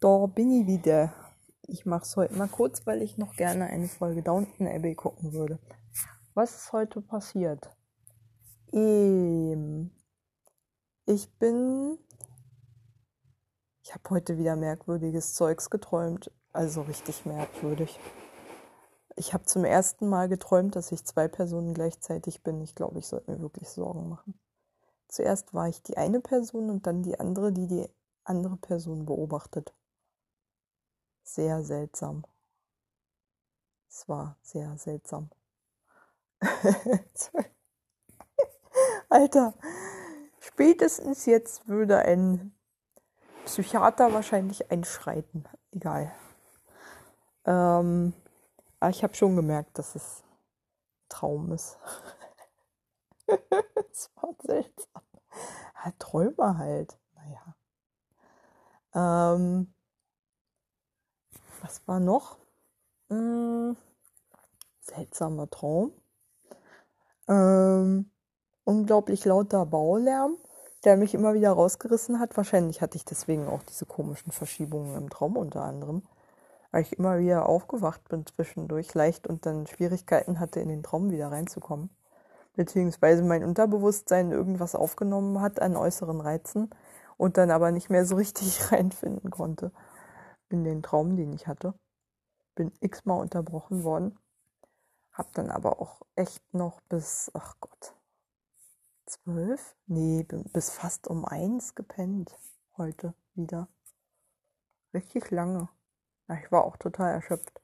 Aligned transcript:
Da 0.00 0.24
bin 0.24 0.50
ich 0.50 0.66
wieder. 0.66 1.12
Ich 1.66 1.84
mache 1.84 2.04
es 2.04 2.16
heute 2.16 2.34
mal 2.34 2.48
kurz, 2.48 2.86
weil 2.86 3.02
ich 3.02 3.18
noch 3.18 3.36
gerne 3.36 3.66
eine 3.66 3.86
Folge 3.86 4.22
Downton 4.22 4.66
Abbey 4.66 4.94
gucken 4.94 5.34
würde. 5.34 5.58
Was 6.32 6.56
ist 6.56 6.72
heute 6.72 7.02
passiert? 7.02 7.68
Ähm, 8.72 9.90
ich 11.04 11.30
bin. 11.38 11.98
Ich 13.82 13.92
habe 13.92 14.08
heute 14.08 14.38
wieder 14.38 14.56
merkwürdiges 14.56 15.34
Zeugs 15.34 15.68
geträumt. 15.68 16.32
Also 16.54 16.80
richtig 16.80 17.26
merkwürdig. 17.26 18.00
Ich 19.16 19.34
habe 19.34 19.44
zum 19.44 19.66
ersten 19.66 20.08
Mal 20.08 20.30
geträumt, 20.30 20.76
dass 20.76 20.92
ich 20.92 21.04
zwei 21.04 21.28
Personen 21.28 21.74
gleichzeitig 21.74 22.42
bin. 22.42 22.62
Ich 22.62 22.74
glaube, 22.74 23.00
ich 23.00 23.06
sollte 23.06 23.30
mir 23.30 23.40
wirklich 23.40 23.68
Sorgen 23.68 24.08
machen. 24.08 24.40
Zuerst 25.08 25.52
war 25.52 25.68
ich 25.68 25.82
die 25.82 25.98
eine 25.98 26.20
Person 26.20 26.70
und 26.70 26.86
dann 26.86 27.02
die 27.02 27.20
andere, 27.20 27.52
die 27.52 27.66
die 27.66 27.86
andere 28.24 28.56
Person 28.56 29.04
beobachtet. 29.04 29.74
Sehr 31.32 31.62
seltsam. 31.62 32.24
Es 33.88 34.08
war 34.08 34.36
sehr 34.42 34.76
seltsam. 34.78 35.30
Alter, 39.08 39.54
spätestens 40.40 41.26
jetzt 41.26 41.68
würde 41.68 42.00
ein 42.00 42.52
Psychiater 43.44 44.12
wahrscheinlich 44.12 44.72
einschreiten. 44.72 45.44
Egal. 45.70 46.12
Ähm, 47.44 48.12
aber 48.80 48.90
ich 48.90 49.04
habe 49.04 49.14
schon 49.14 49.36
gemerkt, 49.36 49.78
dass 49.78 49.94
es 49.94 50.24
Traum 51.08 51.52
ist. 51.52 51.78
Es 53.92 54.10
war 54.16 54.34
seltsam. 54.42 55.02
Ja, 55.84 55.92
Träume 56.00 56.58
halt. 56.58 56.98
Naja. 57.14 57.54
Ähm, 59.36 59.72
was 61.62 61.86
war 61.86 62.00
noch? 62.00 62.36
Hm, 63.08 63.76
seltsamer 64.80 65.48
Traum. 65.50 65.92
Ähm, 67.28 68.10
unglaublich 68.64 69.24
lauter 69.24 69.66
Baulärm, 69.66 70.36
der 70.84 70.96
mich 70.96 71.14
immer 71.14 71.34
wieder 71.34 71.52
rausgerissen 71.52 72.20
hat. 72.20 72.36
Wahrscheinlich 72.36 72.80
hatte 72.80 72.96
ich 72.96 73.04
deswegen 73.04 73.46
auch 73.48 73.62
diese 73.62 73.86
komischen 73.86 74.32
Verschiebungen 74.32 74.96
im 74.96 75.10
Traum 75.10 75.36
unter 75.36 75.62
anderem. 75.62 76.02
Weil 76.70 76.82
ich 76.82 76.98
immer 76.98 77.18
wieder 77.18 77.48
aufgewacht 77.48 78.08
bin 78.08 78.24
zwischendurch 78.26 78.94
leicht 78.94 79.26
und 79.26 79.44
dann 79.44 79.66
Schwierigkeiten 79.66 80.38
hatte, 80.38 80.60
in 80.60 80.68
den 80.68 80.82
Traum 80.82 81.10
wieder 81.10 81.30
reinzukommen 81.32 81.90
beziehungsweise 82.56 83.22
mein 83.22 83.44
Unterbewusstsein 83.44 84.32
irgendwas 84.32 84.74
aufgenommen 84.74 85.40
hat 85.40 85.62
an 85.62 85.76
äußeren 85.76 86.20
Reizen 86.20 86.70
und 87.16 87.36
dann 87.36 87.50
aber 87.50 87.70
nicht 87.70 87.90
mehr 87.90 88.04
so 88.04 88.16
richtig 88.16 88.60
reinfinden 88.72 89.30
konnte 89.30 89.72
in 90.50 90.64
den 90.64 90.82
Traum, 90.82 91.16
den 91.16 91.32
ich 91.32 91.46
hatte. 91.46 91.74
Bin 92.54 92.72
x-mal 92.80 93.20
unterbrochen 93.20 93.84
worden. 93.84 94.18
Hab 95.12 95.32
dann 95.34 95.50
aber 95.50 95.80
auch 95.80 96.02
echt 96.16 96.54
noch 96.54 96.80
bis, 96.82 97.30
ach 97.34 97.56
Gott, 97.60 97.94
zwölf? 99.06 99.76
Nee, 99.86 100.26
bis 100.52 100.70
fast 100.70 101.08
um 101.08 101.24
eins 101.24 101.74
gepennt 101.74 102.36
heute 102.76 103.14
wieder. 103.34 103.68
Richtig 104.94 105.30
lange. 105.30 105.68
Ja, 106.28 106.36
ich 106.36 106.50
war 106.52 106.64
auch 106.64 106.76
total 106.76 107.12
erschöpft. 107.12 107.60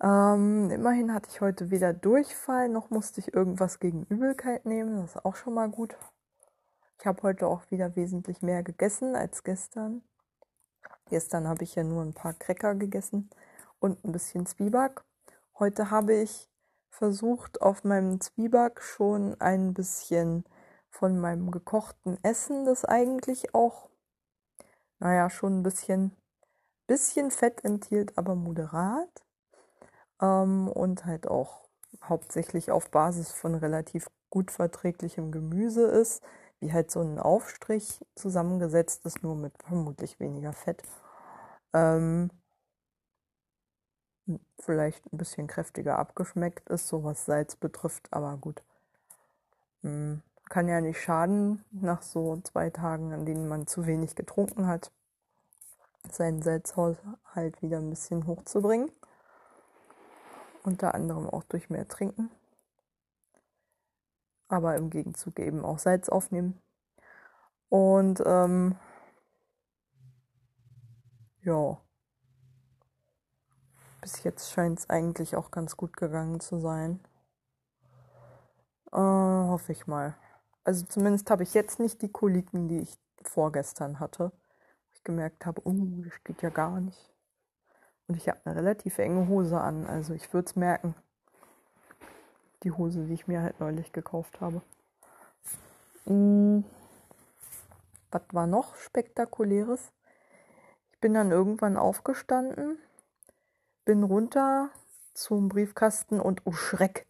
Ähm, 0.00 0.70
immerhin 0.70 1.12
hatte 1.12 1.30
ich 1.30 1.40
heute 1.40 1.70
weder 1.70 1.94
Durchfall, 1.94 2.68
noch 2.68 2.90
musste 2.90 3.20
ich 3.20 3.32
irgendwas 3.32 3.80
gegen 3.80 4.04
Übelkeit 4.04 4.66
nehmen. 4.66 4.96
Das 5.00 5.16
ist 5.16 5.24
auch 5.24 5.36
schon 5.36 5.54
mal 5.54 5.70
gut. 5.70 5.96
Ich 6.98 7.06
habe 7.06 7.22
heute 7.22 7.46
auch 7.46 7.70
wieder 7.70 7.96
wesentlich 7.96 8.42
mehr 8.42 8.62
gegessen 8.62 9.16
als 9.16 9.42
gestern. 9.42 10.02
Gestern 11.08 11.46
habe 11.46 11.62
ich 11.64 11.74
ja 11.76 11.84
nur 11.84 12.02
ein 12.02 12.14
paar 12.14 12.34
Cracker 12.34 12.74
gegessen 12.74 13.30
und 13.78 14.04
ein 14.04 14.12
bisschen 14.12 14.46
Zwieback. 14.46 15.02
Heute 15.58 15.90
habe 15.90 16.14
ich 16.14 16.48
versucht, 16.90 17.62
auf 17.62 17.84
meinem 17.84 18.20
Zwieback 18.20 18.82
schon 18.82 19.40
ein 19.40 19.72
bisschen 19.72 20.44
von 20.90 21.18
meinem 21.18 21.50
gekochten 21.50 22.18
Essen, 22.24 22.64
das 22.64 22.84
eigentlich 22.84 23.54
auch, 23.54 23.88
naja, 24.98 25.30
schon 25.30 25.60
ein 25.60 25.62
bisschen, 25.62 26.10
bisschen 26.86 27.30
Fett 27.30 27.64
enthielt, 27.64 28.16
aber 28.18 28.34
moderat, 28.34 29.24
ähm, 30.20 30.68
und 30.68 31.04
halt 31.04 31.28
auch 31.28 31.68
hauptsächlich 32.02 32.70
auf 32.70 32.90
Basis 32.90 33.32
von 33.32 33.54
relativ 33.54 34.08
gut 34.30 34.50
verträglichem 34.50 35.30
Gemüse 35.32 35.86
ist, 35.86 36.22
wie 36.60 36.72
halt 36.72 36.90
so 36.90 37.00
ein 37.00 37.18
Aufstrich 37.18 38.04
zusammengesetzt 38.14 39.04
ist, 39.04 39.22
nur 39.22 39.36
mit 39.36 39.52
vermutlich 39.62 40.18
weniger 40.20 40.52
Fett. 40.52 40.82
Ähm, 41.72 42.30
vielleicht 44.58 45.04
ein 45.12 45.18
bisschen 45.18 45.46
kräftiger 45.46 45.98
abgeschmeckt 45.98 46.68
ist, 46.68 46.88
so 46.88 47.04
was 47.04 47.24
Salz 47.24 47.56
betrifft, 47.56 48.08
aber 48.12 48.36
gut. 48.36 48.62
Hm, 49.82 50.22
kann 50.48 50.68
ja 50.68 50.80
nicht 50.80 51.00
schaden, 51.00 51.64
nach 51.70 52.02
so 52.02 52.40
zwei 52.42 52.70
Tagen, 52.70 53.12
an 53.12 53.26
denen 53.26 53.48
man 53.48 53.66
zu 53.66 53.86
wenig 53.86 54.14
getrunken 54.14 54.66
hat, 54.66 54.90
seinen 56.10 56.42
Salzhaushalt 56.42 57.62
wieder 57.62 57.78
ein 57.78 57.90
bisschen 57.90 58.26
hochzubringen 58.26 58.90
unter 60.66 60.94
anderem 60.94 61.28
auch 61.28 61.44
durch 61.44 61.70
mehr 61.70 61.86
Trinken, 61.86 62.30
aber 64.48 64.76
im 64.76 64.90
Gegenzug 64.90 65.38
eben 65.38 65.64
auch 65.64 65.78
Salz 65.78 66.08
aufnehmen. 66.08 66.60
Und 67.68 68.22
ähm, 68.24 68.76
ja, 71.46 71.78
bis 74.00 74.24
jetzt 74.24 74.50
scheint 74.50 74.80
es 74.80 74.90
eigentlich 74.90 75.36
auch 75.36 75.50
ganz 75.50 75.76
gut 75.76 75.96
gegangen 75.96 76.40
zu 76.40 76.58
sein. 76.58 77.00
Äh, 78.92 78.96
hoffe 78.96 79.72
ich 79.72 79.86
mal. 79.86 80.16
Also 80.64 80.84
zumindest 80.86 81.30
habe 81.30 81.44
ich 81.44 81.54
jetzt 81.54 81.78
nicht 81.78 82.02
die 82.02 82.10
Koliken, 82.10 82.68
die 82.68 82.80
ich 82.80 82.98
vorgestern 83.22 84.00
hatte. 84.00 84.32
Ich 84.92 85.04
gemerkt 85.04 85.46
habe, 85.46 85.62
oh, 85.64 86.02
das 86.04 86.22
geht 86.24 86.42
ja 86.42 86.50
gar 86.50 86.80
nicht. 86.80 87.12
Und 88.08 88.16
ich 88.16 88.28
habe 88.28 88.40
eine 88.44 88.56
relativ 88.56 88.98
enge 88.98 89.28
Hose 89.28 89.60
an, 89.60 89.86
also 89.86 90.14
ich 90.14 90.32
würde 90.32 90.46
es 90.48 90.56
merken. 90.56 90.96
Die 92.64 92.72
Hose, 92.72 93.04
die 93.04 93.14
ich 93.14 93.28
mir 93.28 93.42
halt 93.42 93.60
neulich 93.60 93.92
gekauft 93.92 94.40
habe. 94.40 94.62
Hm. 96.06 96.64
Was 98.10 98.22
war 98.32 98.46
noch 98.46 98.74
spektakuläres? 98.76 99.92
Ich 100.96 101.00
bin 101.02 101.12
dann 101.12 101.30
irgendwann 101.30 101.76
aufgestanden, 101.76 102.78
bin 103.84 104.02
runter 104.02 104.70
zum 105.12 105.50
Briefkasten 105.50 106.20
und 106.20 106.40
oh 106.46 106.52
Schreck. 106.52 107.06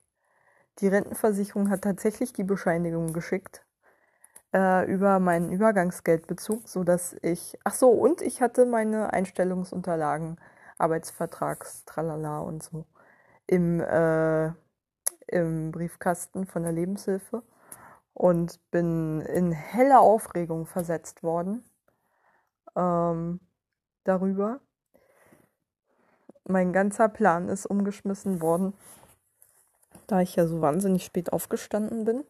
Die 0.81 0.89
Rentenversicherung 0.89 1.71
hat 1.71 1.83
tatsächlich 1.83 2.33
die 2.33 2.43
Bescheinigung 2.43 3.13
geschickt 3.13 3.65
äh, 4.53 4.85
über 4.93 5.21
meinen 5.21 5.53
Übergangsgeldbezug, 5.53 6.69
sodass 6.69 7.15
ich. 7.23 7.61
Ach 7.63 7.75
so, 7.75 7.91
und 7.91 8.23
ich 8.23 8.43
hatte 8.43 8.67
meine 8.67 9.13
Einstellungsunterlagen 9.13 10.37
Arbeitsvertrags, 10.79 11.85
tralala 11.85 12.41
und 12.41 12.65
so, 12.65 12.87
im, 13.47 13.81
äh, 13.81 14.49
im 15.29 15.71
Briefkasten 15.71 16.45
von 16.45 16.65
der 16.65 16.73
Lebenshilfe 16.73 17.45
und 18.15 18.59
bin 18.73 19.21
in 19.21 19.53
helle 19.53 20.01
Aufregung 20.01 20.67
versetzt 20.67 21.23
worden 21.23 21.63
ähm, 22.75 23.41
darüber. 24.07 24.61
Mein 26.45 26.73
ganzer 26.73 27.09
Plan 27.09 27.49
ist 27.49 27.67
umgeschmissen 27.67 28.41
worden, 28.41 28.73
da 30.07 30.21
ich 30.21 30.37
ja 30.37 30.47
so 30.47 30.61
wahnsinnig 30.61 31.05
spät 31.05 31.33
aufgestanden 31.33 32.05
bin 32.05 32.25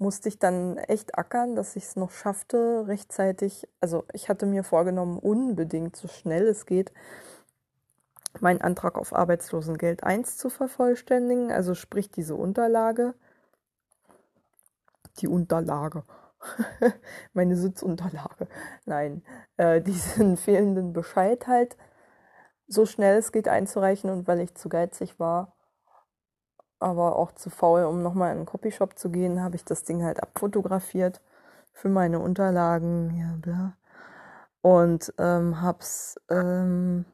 musste 0.00 0.30
ich 0.30 0.38
dann 0.38 0.78
echt 0.78 1.18
ackern, 1.18 1.54
dass 1.54 1.76
ich 1.76 1.84
es 1.84 1.96
noch 1.96 2.10
schaffte, 2.10 2.84
rechtzeitig. 2.86 3.68
Also 3.80 4.04
ich 4.14 4.30
hatte 4.30 4.46
mir 4.46 4.64
vorgenommen, 4.64 5.18
unbedingt 5.18 5.94
so 5.94 6.08
schnell 6.08 6.48
es 6.48 6.64
geht, 6.64 6.90
meinen 8.40 8.62
Antrag 8.62 8.96
auf 8.96 9.14
Arbeitslosengeld 9.14 10.02
1 10.02 10.38
zu 10.38 10.48
vervollständigen, 10.48 11.52
also 11.52 11.74
sprich 11.74 12.10
diese 12.10 12.34
Unterlage. 12.34 13.14
Die 15.18 15.28
Unterlage. 15.28 16.04
Meine 17.32 17.56
Sitzunterlage. 17.56 18.48
Nein, 18.86 19.22
äh, 19.56 19.80
diesen 19.80 20.36
fehlenden 20.36 20.92
Bescheid 20.92 21.46
halt 21.46 21.76
so 22.66 22.86
schnell 22.86 23.18
es 23.18 23.32
geht 23.32 23.48
einzureichen 23.48 24.10
und 24.10 24.28
weil 24.28 24.40
ich 24.40 24.54
zu 24.54 24.68
geizig 24.68 25.18
war, 25.18 25.56
aber 26.78 27.16
auch 27.16 27.32
zu 27.32 27.50
faul, 27.50 27.84
um 27.84 28.02
nochmal 28.02 28.30
in 28.30 28.38
einen 28.38 28.46
Copyshop 28.46 28.98
zu 28.98 29.10
gehen, 29.10 29.42
habe 29.42 29.56
ich 29.56 29.64
das 29.64 29.82
Ding 29.82 30.04
halt 30.04 30.22
abfotografiert 30.22 31.20
für 31.72 31.88
meine 31.88 32.20
Unterlagen, 32.20 33.16
ja, 33.16 33.36
bla. 33.40 33.76
Und 34.62 35.12
ähm, 35.18 35.60
hab's 35.60 36.20
ähm, 36.30 37.06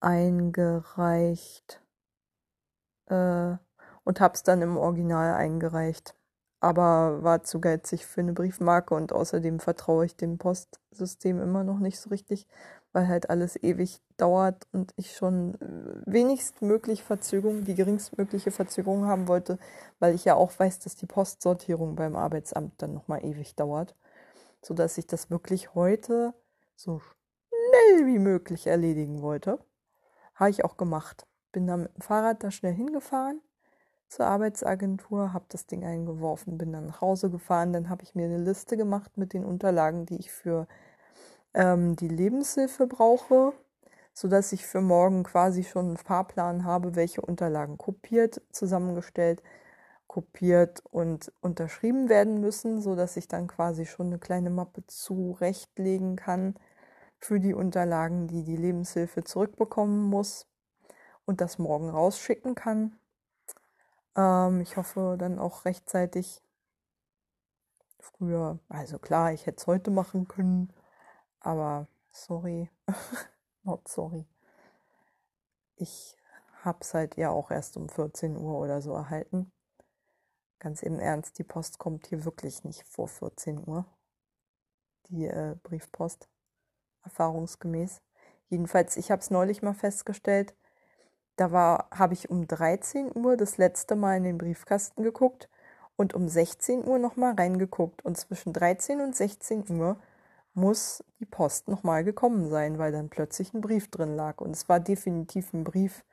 eingereicht 0.00 1.80
äh, 3.06 3.56
und 4.04 4.20
hab's 4.20 4.42
dann 4.42 4.62
im 4.62 4.76
Original 4.76 5.34
eingereicht. 5.34 6.14
Aber 6.64 7.22
war 7.22 7.42
zu 7.42 7.60
geizig 7.60 8.06
für 8.06 8.22
eine 8.22 8.32
Briefmarke 8.32 8.94
und 8.94 9.12
außerdem 9.12 9.60
vertraue 9.60 10.06
ich 10.06 10.16
dem 10.16 10.38
Postsystem 10.38 11.38
immer 11.38 11.62
noch 11.62 11.78
nicht 11.78 12.00
so 12.00 12.08
richtig, 12.08 12.48
weil 12.94 13.06
halt 13.06 13.28
alles 13.28 13.62
ewig 13.62 14.00
dauert 14.16 14.66
und 14.72 14.94
ich 14.96 15.14
schon 15.14 15.56
äh, 15.60 16.10
wenigstmöglich 16.10 17.04
Verzögerung, 17.04 17.64
die 17.64 17.74
geringstmögliche 17.74 18.50
Verzögerung 18.50 19.04
haben 19.04 19.28
wollte, 19.28 19.58
weil 19.98 20.14
ich 20.14 20.24
ja 20.24 20.36
auch 20.36 20.58
weiß, 20.58 20.78
dass 20.78 20.96
die 20.96 21.04
Postsortierung 21.04 21.96
beim 21.96 22.16
Arbeitsamt 22.16 22.80
dann 22.80 22.94
nochmal 22.94 23.22
ewig 23.22 23.54
dauert, 23.56 23.94
sodass 24.62 24.96
ich 24.96 25.06
das 25.06 25.30
wirklich 25.30 25.74
heute 25.74 26.32
so 26.76 26.98
schnell 26.98 28.06
wie 28.06 28.18
möglich 28.18 28.66
erledigen 28.68 29.20
wollte. 29.20 29.58
Habe 30.34 30.48
ich 30.48 30.64
auch 30.64 30.78
gemacht. 30.78 31.26
Bin 31.52 31.66
dann 31.66 31.82
mit 31.82 31.94
dem 31.94 32.00
Fahrrad 32.00 32.42
da 32.42 32.50
schnell 32.50 32.72
hingefahren 32.72 33.42
zur 34.08 34.26
Arbeitsagentur, 34.26 35.32
habe 35.32 35.46
das 35.48 35.66
Ding 35.66 35.84
eingeworfen, 35.84 36.58
bin 36.58 36.72
dann 36.72 36.86
nach 36.86 37.00
Hause 37.00 37.30
gefahren, 37.30 37.72
dann 37.72 37.88
habe 37.88 38.02
ich 38.02 38.14
mir 38.14 38.26
eine 38.26 38.38
Liste 38.38 38.76
gemacht 38.76 39.16
mit 39.16 39.32
den 39.32 39.44
Unterlagen, 39.44 40.06
die 40.06 40.16
ich 40.16 40.30
für 40.30 40.66
ähm, 41.54 41.96
die 41.96 42.08
Lebenshilfe 42.08 42.86
brauche, 42.86 43.52
sodass 44.12 44.52
ich 44.52 44.66
für 44.66 44.80
morgen 44.80 45.24
quasi 45.24 45.64
schon 45.64 45.86
einen 45.86 45.96
Fahrplan 45.96 46.64
habe, 46.64 46.94
welche 46.96 47.20
Unterlagen 47.20 47.78
kopiert, 47.78 48.42
zusammengestellt, 48.52 49.42
kopiert 50.06 50.82
und 50.90 51.32
unterschrieben 51.40 52.08
werden 52.08 52.40
müssen, 52.40 52.80
sodass 52.80 53.16
ich 53.16 53.26
dann 53.28 53.48
quasi 53.48 53.86
schon 53.86 54.08
eine 54.08 54.18
kleine 54.18 54.50
Mappe 54.50 54.86
zurechtlegen 54.86 56.16
kann 56.16 56.54
für 57.18 57.40
die 57.40 57.54
Unterlagen, 57.54 58.28
die 58.28 58.44
die 58.44 58.56
Lebenshilfe 58.56 59.24
zurückbekommen 59.24 60.02
muss 60.02 60.46
und 61.24 61.40
das 61.40 61.58
morgen 61.58 61.88
rausschicken 61.88 62.54
kann. 62.54 62.96
Ähm, 64.16 64.60
ich 64.60 64.76
hoffe 64.76 65.16
dann 65.18 65.38
auch 65.38 65.64
rechtzeitig 65.64 66.42
früher. 67.98 68.58
Also 68.68 68.98
klar, 68.98 69.32
ich 69.32 69.46
hätte 69.46 69.58
es 69.58 69.66
heute 69.66 69.90
machen 69.90 70.28
können, 70.28 70.72
aber 71.40 71.88
sorry, 72.10 72.70
not 73.62 73.88
sorry. 73.88 74.26
Ich 75.76 76.16
habe 76.62 76.78
es 76.80 76.94
halt 76.94 77.16
ja 77.16 77.30
auch 77.30 77.50
erst 77.50 77.76
um 77.76 77.88
14 77.88 78.36
Uhr 78.36 78.58
oder 78.58 78.80
so 78.80 78.92
erhalten. 78.92 79.52
Ganz 80.58 80.82
im 80.82 80.98
Ernst, 80.98 81.38
die 81.38 81.44
Post 81.44 81.78
kommt 81.78 82.06
hier 82.06 82.24
wirklich 82.24 82.64
nicht 82.64 82.84
vor 82.84 83.08
14 83.08 83.68
Uhr. 83.68 83.84
Die 85.08 85.26
äh, 85.26 85.56
Briefpost, 85.62 86.28
erfahrungsgemäß. 87.02 88.00
Jedenfalls, 88.48 88.96
ich 88.96 89.10
habe 89.10 89.20
es 89.20 89.30
neulich 89.30 89.62
mal 89.62 89.74
festgestellt, 89.74 90.54
da 91.36 91.52
war, 91.52 91.88
habe 91.90 92.14
ich 92.14 92.30
um 92.30 92.46
13 92.46 93.10
Uhr 93.14 93.36
das 93.36 93.58
letzte 93.58 93.96
Mal 93.96 94.18
in 94.18 94.24
den 94.24 94.38
Briefkasten 94.38 95.02
geguckt 95.02 95.48
und 95.96 96.14
um 96.14 96.28
16 96.28 96.84
Uhr 96.86 96.98
nochmal 96.98 97.34
reingeguckt. 97.34 98.04
Und 98.04 98.16
zwischen 98.16 98.52
13 98.52 99.00
und 99.00 99.16
16 99.16 99.68
Uhr 99.70 99.96
muss 100.54 101.04
die 101.20 101.26
Post 101.26 101.68
nochmal 101.68 102.04
gekommen 102.04 102.48
sein, 102.50 102.78
weil 102.78 102.92
dann 102.92 103.10
plötzlich 103.10 103.52
ein 103.54 103.60
Brief 103.60 103.90
drin 103.90 104.16
lag. 104.16 104.40
Und 104.40 104.52
es 104.52 104.68
war 104.68 104.80
definitiv 104.80 105.52
ein 105.52 105.64
Brief, 105.64 106.04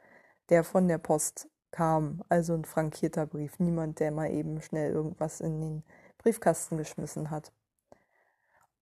der 0.49 0.63
von 0.63 0.87
der 0.87 0.97
Post 0.97 1.49
kam. 1.71 2.23
Also 2.29 2.53
ein 2.55 2.65
frankierter 2.65 3.25
Brief. 3.27 3.59
Niemand, 3.59 3.99
der 3.99 4.11
mal 4.11 4.31
eben 4.31 4.61
schnell 4.61 4.91
irgendwas 4.91 5.41
in 5.41 5.61
den 5.61 5.83
Briefkasten 6.17 6.77
geschmissen 6.77 7.29
hat. 7.31 7.51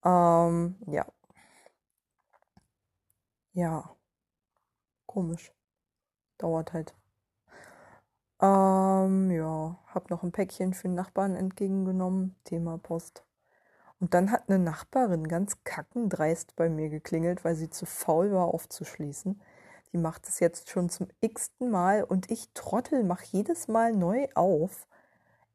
Ähm, 0.04 0.76
ja. 0.86 1.06
Ja. 3.52 3.94
Komisch 5.06 5.52
dauert 6.42 6.72
halt. 6.72 6.94
Ähm, 8.40 9.30
ja, 9.30 9.76
hab 9.94 10.10
noch 10.10 10.22
ein 10.22 10.32
Päckchen 10.32 10.72
für 10.72 10.88
den 10.88 10.94
Nachbarn 10.94 11.36
entgegengenommen, 11.36 12.36
Thema 12.44 12.78
Post. 12.78 13.24
Und 14.00 14.14
dann 14.14 14.30
hat 14.30 14.48
eine 14.48 14.58
Nachbarin 14.58 15.28
ganz 15.28 15.62
kackendreist 15.64 16.56
bei 16.56 16.70
mir 16.70 16.88
geklingelt, 16.88 17.44
weil 17.44 17.54
sie 17.54 17.68
zu 17.68 17.84
faul 17.84 18.32
war 18.32 18.46
aufzuschließen. 18.46 19.40
Die 19.92 19.98
macht 19.98 20.26
es 20.26 20.40
jetzt 20.40 20.70
schon 20.70 20.88
zum 20.88 21.08
x-ten 21.20 21.70
Mal 21.70 22.04
und 22.04 22.30
ich 22.30 22.48
Trottel 22.54 23.04
mach 23.04 23.22
jedes 23.22 23.68
Mal 23.68 23.92
neu 23.92 24.26
auf. 24.34 24.86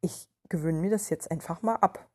Ich 0.01 0.29
gewöhne 0.49 0.79
mir 0.79 0.91
das 0.91 1.09
jetzt 1.09 1.31
einfach 1.31 1.63
mal 1.63 1.75
ab. 1.75 2.07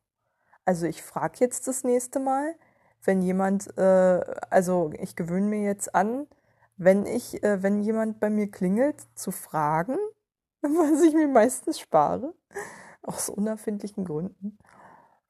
Also 0.63 0.85
ich 0.85 1.03
frage 1.03 1.37
jetzt 1.39 1.67
das 1.67 1.83
nächste 1.83 2.19
Mal, 2.19 2.55
wenn 3.03 3.21
jemand, 3.21 3.77
äh, 3.77 4.21
also 4.49 4.91
ich 4.99 5.15
gewöhne 5.15 5.47
mir 5.47 5.63
jetzt 5.63 5.93
an, 5.95 6.27
wenn 6.83 7.05
ich, 7.05 7.43
äh, 7.43 7.61
wenn 7.61 7.79
jemand 7.83 8.19
bei 8.19 8.31
mir 8.31 8.49
klingelt, 8.49 9.05
zu 9.13 9.31
fragen, 9.31 9.97
was 10.61 11.03
ich 11.03 11.13
mir 11.13 11.27
meistens 11.27 11.79
spare, 11.79 12.33
aus 13.03 13.29
unerfindlichen 13.29 14.03
Gründen. 14.03 14.57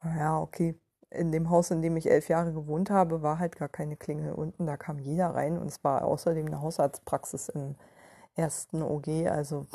Ja, 0.04 0.40
okay. 0.40 0.80
In 1.10 1.34
dem 1.34 1.50
Haus, 1.50 1.72
in 1.72 1.82
dem 1.82 1.98
ich 1.98 2.10
elf 2.10 2.30
Jahre 2.30 2.54
gewohnt 2.54 2.90
habe, 2.90 3.22
war 3.22 3.38
halt 3.38 3.58
gar 3.58 3.68
keine 3.68 3.98
Klingel 3.98 4.32
unten. 4.32 4.66
Da 4.66 4.78
kam 4.78 4.98
jeder 5.00 5.36
rein 5.36 5.58
und 5.58 5.68
es 5.68 5.84
war 5.84 6.06
außerdem 6.06 6.46
eine 6.46 6.62
Hausarztpraxis 6.62 7.50
im 7.50 7.76
ersten 8.36 8.82
OG. 8.82 9.28
Also 9.28 9.66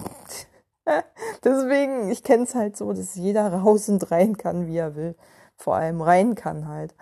deswegen, 1.45 2.11
ich 2.11 2.23
kenne 2.23 2.45
es 2.45 2.55
halt 2.55 2.79
so, 2.79 2.95
dass 2.95 3.17
jeder 3.17 3.53
raus 3.53 3.91
und 3.91 4.11
rein 4.11 4.39
kann, 4.39 4.67
wie 4.67 4.79
er 4.79 4.97
will. 4.97 5.15
Vor 5.57 5.77
allem 5.77 6.01
rein 6.01 6.35
kann 6.37 6.69
halt. 6.69 6.95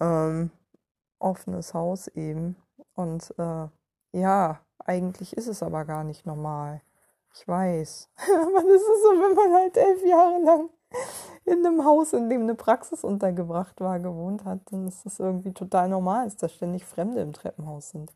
Ähm, 0.00 0.50
offenes 1.18 1.74
Haus 1.74 2.08
eben. 2.08 2.56
Und 2.94 3.34
äh, 3.38 3.68
ja, 4.12 4.60
eigentlich 4.84 5.36
ist 5.36 5.46
es 5.46 5.62
aber 5.62 5.84
gar 5.84 6.04
nicht 6.04 6.26
normal. 6.26 6.80
Ich 7.34 7.46
weiß. 7.46 8.08
aber 8.16 8.62
das 8.62 8.82
ist 8.82 9.02
so, 9.02 9.10
wenn 9.10 9.34
man 9.34 9.52
halt 9.52 9.76
elf 9.76 10.04
Jahre 10.04 10.42
lang 10.42 10.70
in 11.44 11.64
einem 11.64 11.84
Haus, 11.84 12.12
in 12.12 12.28
dem 12.28 12.42
eine 12.42 12.54
Praxis 12.54 13.04
untergebracht 13.04 13.80
war, 13.80 13.98
gewohnt 14.00 14.44
hat, 14.44 14.60
dann 14.70 14.88
ist 14.88 15.06
das 15.06 15.20
irgendwie 15.20 15.52
total 15.52 15.88
normal, 15.88 16.24
dass 16.24 16.36
da 16.36 16.48
ständig 16.48 16.84
Fremde 16.84 17.20
im 17.20 17.32
Treppenhaus 17.32 17.90
sind. 17.90 18.12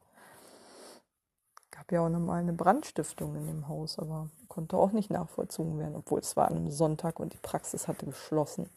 Gab 1.70 1.90
ja 1.92 2.04
auch 2.04 2.08
nochmal 2.08 2.40
eine 2.40 2.52
Brandstiftung 2.52 3.36
in 3.36 3.46
dem 3.46 3.68
Haus, 3.68 3.98
aber 3.98 4.28
konnte 4.48 4.76
auch 4.76 4.92
nicht 4.92 5.10
nachvollzogen 5.10 5.78
werden, 5.78 5.96
obwohl 5.96 6.20
es 6.20 6.36
war 6.36 6.48
an 6.48 6.56
einem 6.56 6.70
Sonntag 6.70 7.20
und 7.20 7.32
die 7.32 7.38
Praxis 7.38 7.88
hatte 7.88 8.06
geschlossen. 8.06 8.68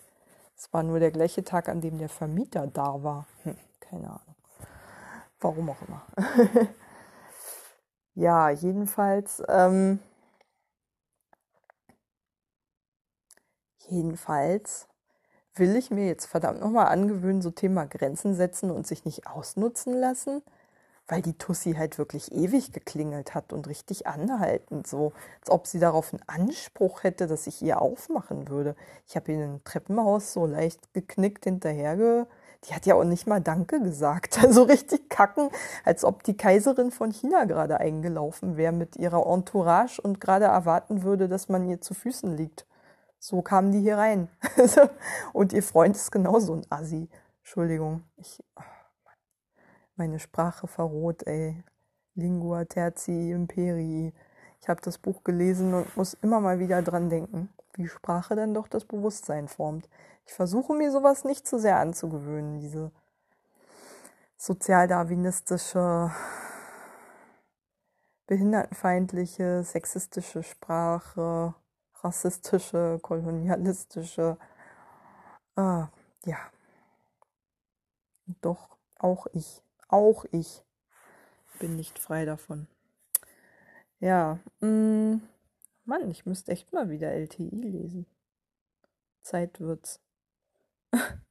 Es 0.55 0.71
war 0.73 0.83
nur 0.83 0.99
der 0.99 1.11
gleiche 1.11 1.43
Tag, 1.43 1.69
an 1.69 1.81
dem 1.81 1.99
der 1.99 2.09
Vermieter 2.09 2.65
da 2.67 3.03
war. 3.03 3.27
Hm, 3.43 3.57
keine 3.79 4.07
Ahnung. 4.07 4.35
Warum 5.39 5.69
auch 5.69 5.81
immer. 5.87 6.01
Ja, 8.17 8.49
jedenfalls, 8.49 9.41
ähm, 9.47 9.99
jedenfalls 13.89 14.87
will 15.55 15.75
ich 15.75 15.91
mir 15.91 16.07
jetzt 16.07 16.25
verdammt 16.27 16.61
nochmal 16.61 16.87
angewöhnen, 16.87 17.41
so 17.41 17.51
Thema 17.51 17.85
Grenzen 17.87 18.35
setzen 18.35 18.71
und 18.71 18.87
sich 18.87 19.05
nicht 19.05 19.27
ausnutzen 19.27 19.93
lassen, 19.93 20.43
weil 21.07 21.21
die 21.21 21.37
Tussi 21.37 21.73
halt 21.75 21.97
wirklich 21.99 22.31
ewig 22.33 22.73
geklingelt 22.73 23.35
hat 23.35 23.53
und 23.53 23.67
richtig 23.67 24.07
anhaltend, 24.07 24.87
so 24.87 25.13
als 25.41 25.49
ob 25.51 25.67
sie 25.67 25.79
darauf 25.79 26.13
einen 26.13 26.23
Anspruch 26.27 27.03
hätte, 27.03 27.27
dass 27.27 27.47
ich 27.47 27.61
ihr 27.61 27.81
aufmachen 27.81 28.49
würde. 28.49 28.75
Ich 29.07 29.15
habe 29.17 29.31
ihr 29.33 29.39
ein 29.43 29.61
Treppenhaus 29.65 30.33
so 30.33 30.45
leicht 30.47 30.93
geknickt 30.93 31.45
hinterherge 31.45 32.27
die 32.65 32.73
hat 32.73 32.85
ja 32.85 32.95
auch 32.95 33.03
nicht 33.03 33.27
mal 33.27 33.41
Danke 33.41 33.81
gesagt. 33.81 34.39
Also 34.43 34.63
richtig 34.63 35.09
kacken, 35.09 35.49
als 35.83 36.03
ob 36.03 36.23
die 36.23 36.37
Kaiserin 36.37 36.91
von 36.91 37.11
China 37.11 37.45
gerade 37.45 37.79
eingelaufen 37.79 38.57
wäre 38.57 38.71
mit 38.71 38.95
ihrer 38.95 39.25
Entourage 39.25 40.01
und 40.01 40.21
gerade 40.21 40.45
erwarten 40.45 41.03
würde, 41.03 41.27
dass 41.27 41.49
man 41.49 41.67
ihr 41.67 41.81
zu 41.81 41.93
Füßen 41.93 42.35
liegt. 42.35 42.65
So 43.19 43.41
kamen 43.41 43.71
die 43.71 43.81
hier 43.81 43.97
rein. 43.97 44.29
und 45.33 45.53
ihr 45.53 45.63
Freund 45.63 45.95
ist 45.95 46.11
genauso 46.11 46.53
ein 46.53 46.65
Assi. 46.69 47.09
Entschuldigung, 47.39 48.03
ich, 48.17 48.43
oh 48.55 48.61
meine 49.97 50.19
Sprache 50.19 50.67
verroht, 50.67 51.25
ey. 51.25 51.63
Lingua 52.13 52.65
tertii 52.65 53.31
imperii. 53.31 54.13
Ich 54.61 54.69
habe 54.69 54.81
das 54.81 54.97
Buch 54.97 55.23
gelesen 55.23 55.73
und 55.73 55.97
muss 55.97 56.13
immer 56.15 56.39
mal 56.39 56.59
wieder 56.59 56.81
dran 56.81 57.09
denken, 57.09 57.49
wie 57.73 57.87
Sprache 57.87 58.35
dann 58.35 58.53
doch 58.53 58.67
das 58.67 58.85
Bewusstsein 58.85 59.47
formt. 59.47 59.89
Ich 60.27 60.33
versuche 60.33 60.73
mir 60.73 60.91
sowas 60.91 61.23
nicht 61.23 61.47
zu 61.47 61.57
sehr 61.57 61.77
anzugewöhnen, 61.77 62.59
diese 62.59 62.91
sozialdarwinistische, 64.35 66.11
behindertenfeindliche, 68.27 69.63
sexistische 69.63 70.43
Sprache, 70.43 71.55
rassistische, 72.01 72.99
kolonialistische. 73.01 74.37
Äh, 75.55 75.85
ja. 76.25 76.51
Doch, 78.41 78.77
auch 78.99 79.27
ich, 79.31 79.63
auch 79.87 80.25
ich 80.31 80.61
bin 81.57 81.77
nicht 81.77 81.97
frei 81.99 82.25
davon. 82.25 82.67
Ja, 84.01 84.39
mh, 84.59 84.67
mm, 84.67 85.21
Mann, 85.85 86.11
ich 86.11 86.25
müsste 86.25 86.51
echt 86.51 86.73
mal 86.73 86.89
wieder 86.89 87.13
LTI 87.13 87.49
lesen. 87.49 88.05
Zeit 89.21 89.61
wird's. 89.61 90.01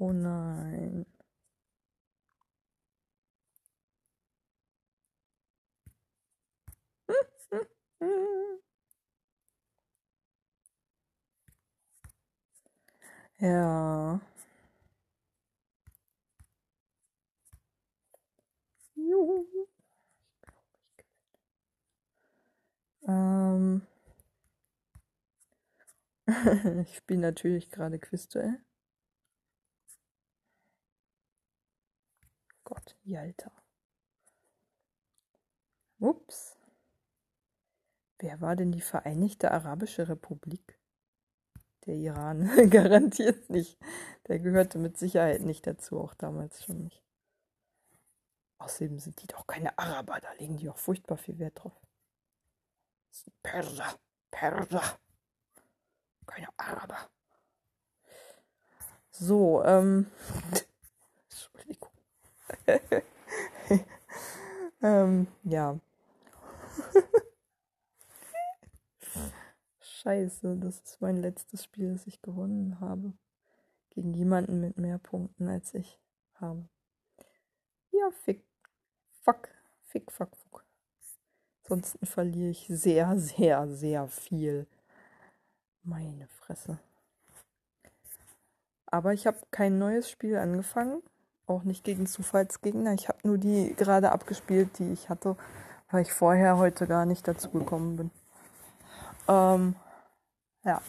Oh 0.00 0.12
nein. 0.12 1.04
Ja. 13.40 14.20
Juhu. 18.96 19.66
Ähm. 23.06 23.82
ich 26.82 26.96
spiele 26.96 27.20
natürlich 27.20 27.70
gerade 27.70 27.98
Quizduell. 27.98 28.60
Gott, 32.64 32.96
Jalta. 33.02 33.50
Ups. 35.98 36.58
Wer 38.18 38.40
war 38.40 38.56
denn 38.56 38.72
die 38.72 38.80
Vereinigte 38.80 39.50
Arabische 39.50 40.08
Republik? 40.08 40.78
Der 41.86 41.94
Iran. 41.94 42.48
Garantiert 42.70 43.50
nicht. 43.50 43.78
Der 44.28 44.38
gehörte 44.38 44.78
mit 44.78 44.96
Sicherheit 44.96 45.42
nicht 45.42 45.66
dazu, 45.66 46.00
auch 46.00 46.14
damals 46.14 46.64
schon 46.64 46.84
nicht. 46.84 47.02
Außerdem 48.58 49.00
sind 49.00 49.20
die 49.20 49.26
doch 49.26 49.46
keine 49.48 49.76
Araber, 49.76 50.20
da 50.20 50.32
legen 50.34 50.56
die 50.56 50.68
auch 50.68 50.78
furchtbar 50.78 51.18
viel 51.18 51.38
Wert 51.40 51.62
drauf. 51.62 51.80
Perser, 53.42 53.98
Perser. 54.30 54.98
Keine 56.42 56.48
Araber. 56.56 56.98
So, 59.10 59.62
ähm. 59.64 60.10
Entschuldigung. 61.30 61.90
ähm, 64.82 65.26
ja. 65.44 65.78
Scheiße, 69.80 70.56
das 70.56 70.80
ist 70.80 71.00
mein 71.00 71.18
letztes 71.18 71.62
Spiel, 71.62 71.92
das 71.92 72.06
ich 72.06 72.22
gewonnen 72.22 72.80
habe. 72.80 73.12
Gegen 73.90 74.14
jemanden 74.14 74.60
mit 74.60 74.78
mehr 74.78 74.98
Punkten 74.98 75.48
als 75.48 75.74
ich 75.74 76.00
habe. 76.34 76.68
Ja, 77.92 78.10
fick. 78.24 78.44
Fuck. 79.20 79.48
Fick, 79.82 80.10
fuck, 80.10 80.34
fuck. 80.36 80.64
Ansonsten 81.64 82.06
verliere 82.06 82.50
ich 82.50 82.66
sehr, 82.68 83.16
sehr, 83.18 83.68
sehr 83.68 84.08
viel. 84.08 84.66
Meine 85.84 86.28
Fresse. 86.28 86.78
Aber 88.86 89.12
ich 89.14 89.26
habe 89.26 89.38
kein 89.50 89.78
neues 89.78 90.08
Spiel 90.08 90.36
angefangen. 90.36 91.02
Auch 91.46 91.64
nicht 91.64 91.82
gegen 91.82 92.06
Zufallsgegner. 92.06 92.92
Ich 92.92 93.08
habe 93.08 93.18
nur 93.24 93.38
die 93.38 93.74
gerade 93.74 94.12
abgespielt, 94.12 94.78
die 94.78 94.92
ich 94.92 95.08
hatte, 95.08 95.36
weil 95.90 96.02
ich 96.02 96.12
vorher 96.12 96.56
heute 96.58 96.86
gar 96.86 97.06
nicht 97.06 97.26
dazu 97.26 97.50
gekommen 97.50 97.96
bin. 97.96 98.10
Ähm, 99.28 99.74
ja. 100.64 100.80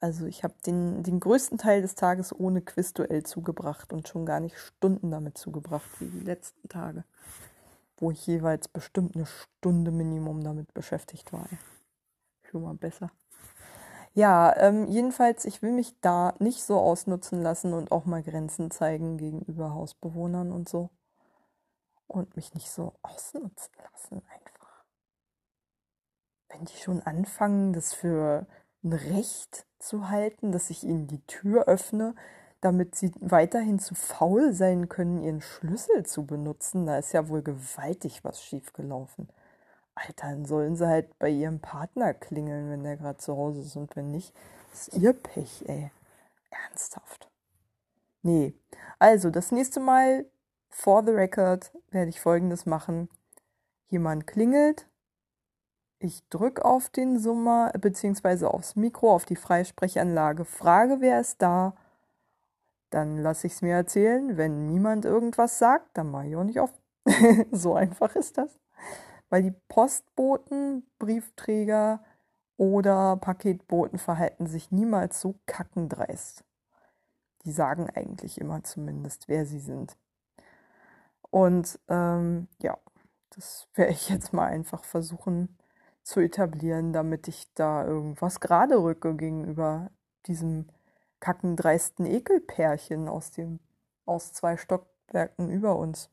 Also 0.00 0.26
ich 0.26 0.42
habe 0.42 0.54
den, 0.66 1.04
den 1.04 1.20
größten 1.20 1.58
Teil 1.58 1.82
des 1.82 1.94
Tages 1.94 2.34
ohne 2.36 2.60
Quizduell 2.60 3.22
zugebracht 3.22 3.92
und 3.92 4.08
schon 4.08 4.26
gar 4.26 4.40
nicht 4.40 4.58
Stunden 4.58 5.12
damit 5.12 5.38
zugebracht 5.38 5.88
wie 6.00 6.06
die 6.06 6.24
letzten 6.24 6.68
Tage, 6.68 7.04
wo 7.98 8.10
ich 8.10 8.26
jeweils 8.26 8.66
bestimmt 8.66 9.14
eine 9.14 9.26
Stunde 9.26 9.92
Minimum 9.92 10.42
damit 10.42 10.74
beschäftigt 10.74 11.32
war. 11.32 11.46
Schon 12.52 12.62
mal 12.62 12.74
besser. 12.74 13.10
Ja, 14.14 14.54
ähm, 14.58 14.86
jedenfalls, 14.86 15.46
ich 15.46 15.62
will 15.62 15.72
mich 15.72 15.98
da 16.02 16.34
nicht 16.38 16.62
so 16.62 16.78
ausnutzen 16.78 17.42
lassen 17.42 17.72
und 17.72 17.90
auch 17.90 18.04
mal 18.04 18.22
Grenzen 18.22 18.70
zeigen 18.70 19.16
gegenüber 19.16 19.74
Hausbewohnern 19.74 20.52
und 20.52 20.68
so. 20.68 20.90
Und 22.06 22.36
mich 22.36 22.54
nicht 22.54 22.70
so 22.70 22.92
ausnutzen 23.02 23.72
lassen 23.90 24.22
einfach 24.28 24.52
wenn 26.52 26.64
die 26.66 26.76
schon 26.76 27.00
anfangen, 27.02 27.72
das 27.72 27.94
für 27.94 28.46
ein 28.84 28.92
Recht 28.92 29.66
zu 29.78 30.08
halten, 30.10 30.52
dass 30.52 30.70
ich 30.70 30.84
ihnen 30.84 31.06
die 31.06 31.24
Tür 31.26 31.64
öffne, 31.66 32.14
damit 32.60 32.94
sie 32.94 33.10
weiterhin 33.20 33.78
zu 33.78 33.94
faul 33.94 34.52
sein 34.52 34.88
können, 34.88 35.22
ihren 35.22 35.40
Schlüssel 35.40 36.04
zu 36.06 36.26
benutzen, 36.26 36.86
da 36.86 36.98
ist 36.98 37.12
ja 37.12 37.28
wohl 37.28 37.42
gewaltig 37.42 38.22
was 38.24 38.42
schiefgelaufen. 38.44 39.28
Alter, 40.06 40.28
dann 40.28 40.44
sollen 40.44 40.76
sie 40.76 40.86
halt 40.86 41.18
bei 41.18 41.28
ihrem 41.28 41.60
Partner 41.60 42.14
klingeln, 42.14 42.70
wenn 42.70 42.82
der 42.82 42.96
gerade 42.96 43.18
zu 43.18 43.36
Hause 43.36 43.62
ist 43.62 43.76
und 43.76 43.94
wenn 43.96 44.10
nicht, 44.10 44.34
ist 44.72 44.94
ihr 44.94 45.12
Pech, 45.12 45.64
ey. 45.68 45.90
Ernsthaft. 46.50 47.30
Nee. 48.22 48.54
Also, 48.98 49.30
das 49.30 49.52
nächste 49.52 49.80
Mal, 49.80 50.26
for 50.68 51.04
the 51.04 51.12
record, 51.12 51.72
werde 51.90 52.10
ich 52.10 52.20
folgendes 52.20 52.66
machen. 52.66 53.08
Jemand 53.88 54.26
klingelt, 54.26 54.86
ich 55.98 56.28
drücke 56.30 56.64
auf 56.64 56.88
den 56.88 57.18
Summer 57.18 57.70
bzw. 57.78 58.46
aufs 58.46 58.74
Mikro, 58.74 59.14
auf 59.14 59.24
die 59.24 59.36
Freisprechanlage, 59.36 60.44
frage, 60.44 60.96
wer 61.00 61.20
ist 61.20 61.40
da. 61.40 61.76
Dann 62.90 63.18
lasse 63.18 63.46
ich 63.46 63.54
es 63.54 63.62
mir 63.62 63.74
erzählen. 63.74 64.36
Wenn 64.36 64.66
niemand 64.66 65.04
irgendwas 65.04 65.58
sagt, 65.58 65.96
dann 65.96 66.10
mache 66.10 66.26
ich 66.26 66.36
auch 66.36 66.44
nicht 66.44 66.60
auf. 66.60 66.72
so 67.52 67.74
einfach 67.74 68.16
ist 68.16 68.36
das. 68.36 68.58
Weil 69.32 69.44
die 69.44 69.54
Postboten, 69.68 70.86
Briefträger 70.98 72.04
oder 72.58 73.16
Paketboten 73.16 73.98
verhalten 73.98 74.46
sich 74.46 74.70
niemals 74.70 75.22
so 75.22 75.40
kackendreist. 75.46 76.44
Die 77.46 77.52
sagen 77.52 77.88
eigentlich 77.88 78.38
immer 78.38 78.62
zumindest, 78.62 79.28
wer 79.28 79.46
sie 79.46 79.58
sind. 79.58 79.96
Und 81.30 81.80
ähm, 81.88 82.48
ja, 82.60 82.76
das 83.30 83.68
werde 83.72 83.92
ich 83.92 84.10
jetzt 84.10 84.34
mal 84.34 84.48
einfach 84.48 84.84
versuchen 84.84 85.56
zu 86.02 86.20
etablieren, 86.20 86.92
damit 86.92 87.26
ich 87.26 87.54
da 87.54 87.86
irgendwas 87.86 88.38
gerade 88.38 88.82
rücke 88.82 89.16
gegenüber 89.16 89.90
diesem 90.26 90.66
kackendreisten 91.20 92.04
Ekelpärchen 92.04 93.08
aus 93.08 93.30
dem 93.30 93.60
aus 94.04 94.34
zwei 94.34 94.58
Stockwerken 94.58 95.50
über 95.50 95.76
uns, 95.76 96.10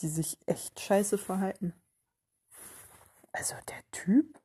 die 0.00 0.08
sich 0.08 0.40
echt 0.46 0.80
scheiße 0.80 1.18
verhalten. 1.18 1.72
Also 3.32 3.54
der 3.68 3.90
Typ, 3.90 4.38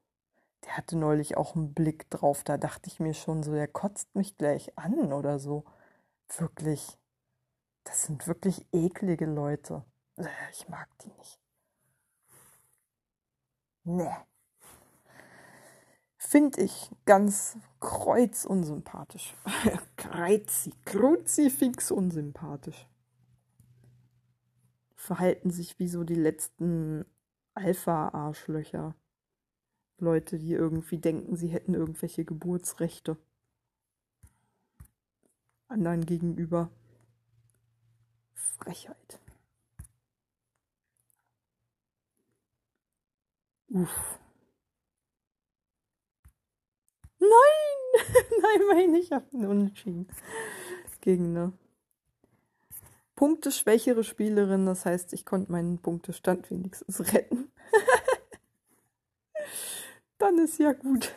der 0.65 0.77
hatte 0.77 0.98
neulich 0.98 1.38
auch 1.38 1.56
einen 1.56 1.74
Blick 1.74 2.10
drauf, 2.10 2.44
da 2.44 2.58
dachte 2.58 2.88
ich 2.89 3.00
mir 3.00 3.13
schon 3.13 3.44
so, 3.44 3.53
der 3.53 3.67
kotzt 3.67 4.15
mich 4.15 4.38
gleich 4.38 4.77
an 4.77 5.13
oder 5.13 5.39
so. 5.39 5.65
Wirklich. 6.38 6.98
Das 7.84 8.03
sind 8.03 8.27
wirklich 8.27 8.65
eklige 8.74 9.25
Leute. 9.25 9.86
Ich 10.51 10.67
mag 10.67 10.89
die 11.00 11.12
nicht. 11.13 11.39
Nee 13.84 14.15
finde 16.27 16.62
ich 16.62 16.89
ganz 17.06 17.58
kreuzunsympathisch. 17.79 19.36
Kreuzi, 19.96 20.74
kruzifix 20.86 21.89
unsympathisch. 21.89 22.88
Verhalten 24.96 25.51
sich 25.51 25.79
wie 25.79 25.88
so 25.88 26.03
die 26.03 26.15
letzten 26.15 27.06
Alpha-Arschlöcher. 27.57 28.95
Leute, 29.97 30.37
die 30.37 30.53
irgendwie 30.53 30.99
denken, 30.99 31.35
sie 31.35 31.47
hätten 31.47 31.73
irgendwelche 31.73 32.23
Geburtsrechte. 32.23 33.17
Anderen 35.67 36.05
gegenüber. 36.05 36.69
Frechheit. 38.33 39.19
Uff. 43.69 44.19
Nein! 47.19 47.29
Nein, 48.41 48.67
meine 48.67 48.99
ich 48.99 49.11
habe 49.11 49.25
einen 49.33 49.47
Unentschieden. 49.47 50.07
Gegen 51.01 51.35
eine 51.35 51.53
punkteschwächere 53.17 54.05
Spielerin. 54.05 54.65
Das 54.65 54.86
heißt, 54.86 55.12
ich 55.12 55.25
konnte 55.25 55.51
meinen 55.51 55.79
Punktestand 55.79 56.50
wenigstens 56.50 57.13
retten. 57.13 57.51
Dann 60.17 60.39
ist 60.39 60.59
ja 60.59 60.71
gut. 60.71 61.13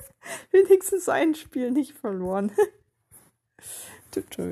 wenigstens 0.50 1.08
ein 1.08 1.36
Spiel 1.36 1.70
nicht 1.70 1.92
verloren. 1.92 2.50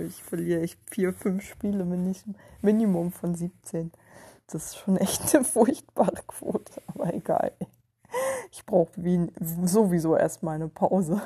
ich 0.06 0.22
verliere 0.22 0.62
echt 0.62 0.78
vier, 0.88 1.12
fünf 1.12 1.44
Spiele 1.44 1.84
Minimum 2.62 3.10
von 3.10 3.34
17. 3.34 3.90
Das 4.46 4.66
ist 4.66 4.78
schon 4.78 4.96
echt 4.96 5.34
eine 5.34 5.44
furchtbare 5.44 6.22
Quote, 6.28 6.80
aber 6.86 7.12
egal 7.12 7.52
ich 8.50 8.66
brauche 8.66 8.90
sowieso 9.40 10.16
erstmal 10.16 10.56
eine 10.56 10.68
Pause. 10.68 11.22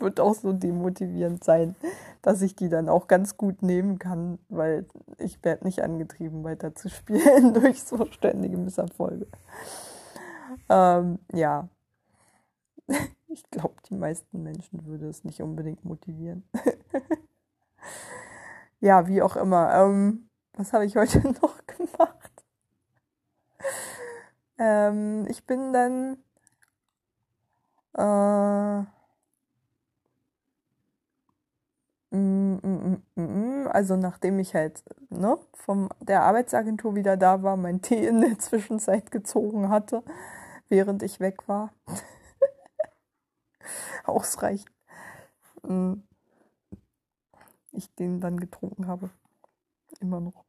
Wird 0.00 0.20
auch 0.20 0.34
so 0.34 0.52
demotivierend 0.52 1.44
sein, 1.44 1.76
dass 2.22 2.42
ich 2.42 2.56
die 2.56 2.68
dann 2.68 2.88
auch 2.88 3.06
ganz 3.06 3.36
gut 3.36 3.62
nehmen 3.62 3.98
kann, 3.98 4.38
weil 4.48 4.86
ich 5.18 5.42
werde 5.44 5.64
nicht 5.64 5.82
angetrieben, 5.82 6.44
weiter 6.44 6.74
zu 6.74 6.88
spielen 6.88 7.54
durch 7.54 7.82
so 7.82 8.06
ständige 8.06 8.56
Misserfolge. 8.56 9.26
Ähm, 10.68 11.18
ja. 11.32 11.68
Ich 13.32 13.48
glaube, 13.48 13.76
die 13.88 13.94
meisten 13.94 14.42
Menschen 14.42 14.86
würde 14.86 15.06
es 15.06 15.22
nicht 15.22 15.40
unbedingt 15.40 15.84
motivieren. 15.84 16.42
ja, 18.80 19.06
wie 19.06 19.22
auch 19.22 19.36
immer. 19.36 19.72
Ähm, 19.72 20.28
was 20.54 20.72
habe 20.72 20.84
ich 20.84 20.96
heute 20.96 21.20
noch 21.40 21.64
gemacht? 21.64 22.44
Ähm, 24.58 25.26
ich 25.28 25.46
bin 25.46 25.72
dann 25.72 26.16
äh, 27.94 28.84
also 33.70 33.96
nachdem 33.96 34.38
ich 34.38 34.54
halt 34.54 34.82
ne, 35.10 35.38
von 35.54 35.88
der 36.00 36.22
Arbeitsagentur 36.22 36.94
wieder 36.94 37.16
da 37.16 37.42
war, 37.42 37.56
mein 37.56 37.82
Tee 37.82 38.06
in 38.06 38.20
der 38.20 38.38
Zwischenzeit 38.38 39.10
gezogen 39.10 39.68
hatte, 39.68 40.02
während 40.68 41.02
ich 41.02 41.20
weg 41.20 41.48
war. 41.48 41.72
Ausreichend. 44.04 44.70
Ich 47.72 47.94
den 47.94 48.20
dann 48.20 48.40
getrunken 48.40 48.86
habe. 48.86 49.10
Immer 50.00 50.20
noch. 50.20 50.44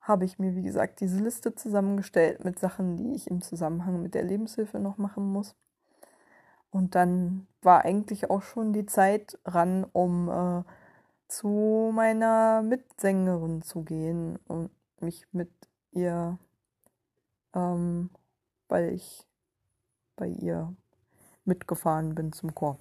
Habe 0.00 0.24
ich 0.24 0.38
mir, 0.38 0.56
wie 0.56 0.62
gesagt, 0.62 1.00
diese 1.00 1.22
Liste 1.22 1.54
zusammengestellt 1.54 2.44
mit 2.44 2.58
Sachen, 2.58 2.96
die 2.96 3.14
ich 3.14 3.30
im 3.30 3.40
Zusammenhang 3.40 4.02
mit 4.02 4.14
der 4.14 4.24
Lebenshilfe 4.24 4.80
noch 4.80 4.98
machen 4.98 5.30
muss. 5.30 5.54
Und 6.72 6.94
dann 6.94 7.46
war 7.60 7.84
eigentlich 7.84 8.30
auch 8.30 8.42
schon 8.42 8.72
die 8.72 8.86
Zeit 8.86 9.38
ran, 9.44 9.84
um 9.92 10.28
äh, 10.28 10.62
zu 11.32 11.90
meiner 11.94 12.62
Mitsängerin 12.62 13.62
zu 13.62 13.82
gehen 13.82 14.38
und 14.48 14.70
mich 15.00 15.26
mit 15.32 15.50
ihr, 15.92 16.38
ähm, 17.54 18.10
weil 18.68 18.92
ich 18.92 19.26
bei 20.16 20.26
ihr 20.26 20.74
mitgefahren 21.46 22.14
bin 22.14 22.32
zum 22.32 22.54
Chor. 22.54 22.78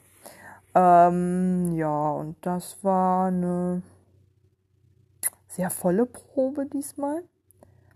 Ähm, 0.75 1.71
ja, 1.71 2.11
und 2.11 2.45
das 2.45 2.83
war 2.83 3.27
eine 3.27 3.83
sehr 5.47 5.69
volle 5.69 6.05
Probe 6.05 6.65
diesmal. 6.65 7.23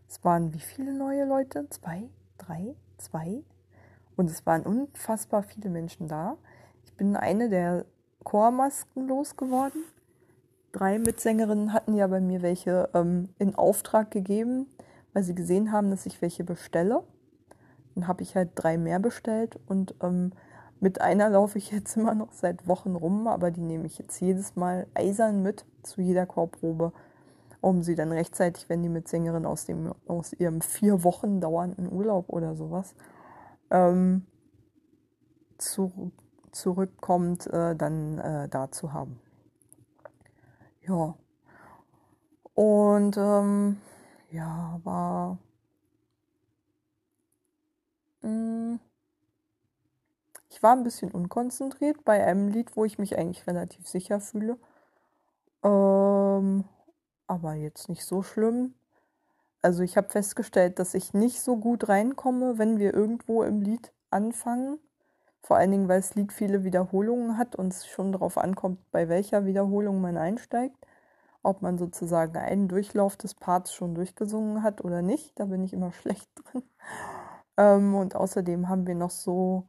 Es 0.08 0.24
waren 0.24 0.54
wie 0.54 0.60
viele 0.60 0.94
neue 0.94 1.26
Leute? 1.26 1.70
Zwei? 1.70 2.10
Drei? 2.38 2.76
Zwei? 2.98 3.44
Und 4.16 4.30
es 4.30 4.46
waren 4.46 4.64
unfassbar 4.64 5.44
viele 5.44 5.70
Menschen 5.70 6.08
da. 6.08 6.38
Ich 6.86 6.94
bin 6.94 7.18
eine 7.18 7.50
der 7.50 7.86
Chormasken 8.24 9.06
losgeworden. 9.08 9.84
Drei 10.76 11.00
Mitsängerinnen 11.00 11.72
hatten 11.72 11.94
ja 11.94 12.06
bei 12.08 12.20
mir 12.20 12.42
welche 12.42 12.90
ähm, 12.94 13.30
in 13.40 13.56
Auftrag 13.56 14.12
gegeben, 14.12 14.68
weil 15.14 15.24
sie 15.24 15.34
gesehen 15.34 15.72
haben, 15.72 15.90
dass 15.90 16.06
ich 16.06 16.22
welche 16.22 16.44
bestelle. 16.44 17.02
Dann 17.94 18.10
habe 18.10 18.24
ich 18.24 18.36
halt 18.36 18.50
drei 18.56 18.78
mehr 18.78 19.00
bestellt 19.00 19.58
und 19.68 19.96
ähm, 20.02 20.34
mit 20.82 21.00
einer 21.00 21.30
laufe 21.30 21.60
ich 21.60 21.72
jetzt 21.72 21.96
immer 21.96 22.14
noch 22.14 22.34
seit 22.34 22.68
Wochen 22.68 22.98
rum, 22.98 23.26
aber 23.28 23.52
die 23.52 23.62
nehme 23.62 23.86
ich 23.86 23.98
jetzt 23.98 24.20
jedes 24.20 24.58
Mal 24.58 24.86
eisern 24.94 25.42
mit 25.42 25.64
zu 25.82 26.02
jeder 26.02 26.26
Chorprobe, 26.26 26.92
um 27.62 27.82
sie 27.82 27.96
dann 27.96 28.12
rechtzeitig, 28.12 28.68
wenn 28.68 28.84
die 28.84 28.90
Mitsängerin 28.90 29.46
aus, 29.46 29.66
dem, 29.66 29.94
aus 30.08 30.34
ihrem 30.34 30.60
vier 30.60 31.06
Wochen 31.06 31.40
dauernden 31.40 31.90
Urlaub 31.90 32.28
oder 32.28 32.54
sowas 32.58 32.96
ähm, 33.72 34.26
zu, 35.58 36.12
zurückkommt, 36.52 37.48
äh, 37.48 37.78
dann 37.78 38.20
äh, 38.20 38.50
da 38.50 38.74
zu 38.74 38.92
haben. 38.92 39.22
Ja. 40.88 41.16
Und 42.54 43.18
ähm, 43.18 43.78
ja, 44.32 44.80
war. 44.84 45.38
Mh, 48.22 48.30
hm, 48.30 48.80
ich 50.50 50.64
war 50.64 50.74
ein 50.74 50.84
bisschen 50.84 51.12
unkonzentriert 51.12 52.06
bei 52.06 52.24
einem 52.24 52.48
Lied, 52.50 52.76
wo 52.78 52.86
ich 52.86 52.98
mich 52.98 53.18
eigentlich 53.18 53.46
relativ 53.48 53.88
sicher 53.88 54.22
fühle. 54.22 54.58
Ähm, 55.64 56.66
aber 57.28 57.56
jetzt 57.56 57.90
nicht 57.90 58.06
so 58.06 58.24
schlimm. 58.24 58.74
Also 59.62 59.84
ich 59.84 59.98
habe 59.98 60.10
festgestellt, 60.10 60.80
dass 60.80 60.94
ich 60.94 61.14
nicht 61.14 61.42
so 61.42 61.58
gut 61.58 61.90
reinkomme, 61.90 62.58
wenn 62.58 62.80
wir 62.80 62.94
irgendwo 62.94 63.44
im 63.44 63.62
Lied 63.62 63.92
anfangen. 64.12 64.80
Vor 65.46 65.58
allen 65.58 65.70
Dingen, 65.70 65.88
weil 65.88 66.02
das 66.02 66.16
Lied 66.16 66.34
viele 66.34 66.64
Wiederholungen 66.64 67.38
hat 67.38 67.56
und 67.56 67.72
es 67.72 67.86
schon 67.86 68.12
darauf 68.12 68.40
ankommt, 68.40 68.80
bei 68.90 69.10
welcher 69.10 69.46
Wiederholung 69.46 70.02
man 70.02 70.18
einsteigt. 70.18 70.76
Ob 71.44 71.62
man 71.62 71.78
sozusagen 71.78 72.36
einen 72.36 72.68
Durchlauf 72.68 73.16
des 73.16 73.36
Parts 73.36 73.72
schon 73.72 73.94
durchgesungen 73.94 74.64
hat 74.64 74.84
oder 74.84 75.04
nicht. 75.04 75.40
Da 75.40 75.46
bin 75.46 75.64
ich 75.64 75.72
immer 75.74 75.92
schlecht 76.02 76.32
drin. 76.36 76.64
Ähm, 77.58 77.94
und 77.94 78.16
außerdem 78.16 78.70
haben 78.70 78.88
wir 78.88 78.96
noch 78.96 79.12
so 79.12 79.68